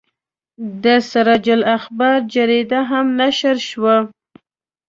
[0.83, 3.95] د سراج الاخبار جریده هم نشر شوه.